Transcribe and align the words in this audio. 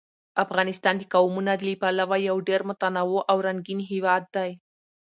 افغانستان 0.43 0.95
د 0.97 1.03
قومونه 1.13 1.51
له 1.67 1.73
پلوه 1.81 2.17
یو 2.29 2.37
ډېر 2.47 2.61
متنوع 2.69 3.21
او 3.31 3.37
رنګین 3.47 3.79
هېواد 3.91 4.23
دی. 4.35 4.51